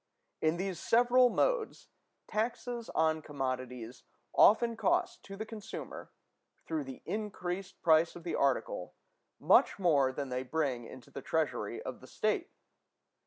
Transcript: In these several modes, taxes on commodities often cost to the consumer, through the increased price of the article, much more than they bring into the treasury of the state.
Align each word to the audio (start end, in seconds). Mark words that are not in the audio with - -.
In 0.41 0.57
these 0.57 0.79
several 0.79 1.29
modes, 1.29 1.87
taxes 2.25 2.89
on 2.95 3.21
commodities 3.21 4.01
often 4.33 4.75
cost 4.75 5.21
to 5.25 5.35
the 5.37 5.45
consumer, 5.45 6.11
through 6.65 6.85
the 6.85 7.03
increased 7.05 7.79
price 7.83 8.15
of 8.15 8.23
the 8.23 8.33
article, 8.33 8.95
much 9.39 9.77
more 9.77 10.11
than 10.11 10.29
they 10.29 10.41
bring 10.41 10.85
into 10.85 11.11
the 11.11 11.21
treasury 11.21 11.83
of 11.83 12.01
the 12.01 12.07
state. 12.07 12.49